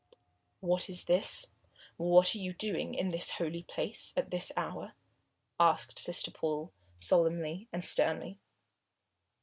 "What 0.61 0.89
is 0.89 1.03
this? 1.03 1.45
What 1.95 2.33
are 2.33 2.39
you 2.39 2.53
doing 2.53 2.95
in 2.95 3.11
this 3.11 3.33
holy 3.37 3.61
place 3.61 4.15
and 4.17 4.23
at 4.25 4.31
this 4.31 4.51
hour?" 4.57 4.95
asked 5.59 5.99
Sister 5.99 6.31
Paul, 6.31 6.73
solemnly 6.97 7.67
and 7.71 7.85
sternly. 7.85 8.39